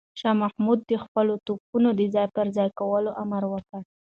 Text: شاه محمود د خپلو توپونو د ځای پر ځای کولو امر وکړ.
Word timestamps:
شاه 0.19 0.35
محمود 0.41 0.79
د 0.91 0.93
خپلو 1.03 1.33
توپونو 1.47 1.89
د 1.99 2.01
ځای 2.13 2.27
پر 2.35 2.45
ځای 2.57 2.69
کولو 2.79 3.11
امر 3.23 3.43
وکړ. 3.53 3.81